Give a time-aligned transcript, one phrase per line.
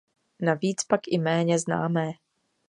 [0.39, 2.11] Navíc pak i méně známé.